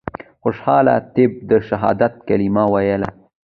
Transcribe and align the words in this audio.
خوشحال 0.43 0.85
طیب 1.13 1.31
د 1.49 1.51
شهادت 1.67 2.13
کلمه 2.27 2.63
ویله. 2.73 3.09